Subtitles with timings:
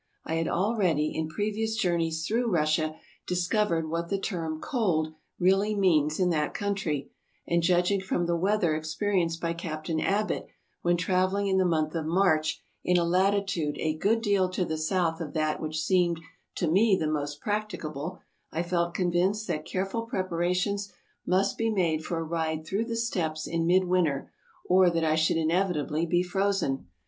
[0.25, 2.95] I had already, in previous journeys through Russia,
[3.27, 5.13] discovered what the term "cold"
[5.49, 7.11] really means in that country,
[7.47, 10.47] and, judging from the weather experienced by Captain Abbott
[10.81, 14.75] when traveling in the month of March in a latitude a good deal to the
[14.75, 16.19] south of that which seemed
[16.55, 18.21] to me the most practicable,
[18.51, 20.91] I felt convinced that careful preparations
[21.27, 24.31] must be made for a ride through the steppes in midwinter
[24.65, 26.87] or that I should inevitably be frozen.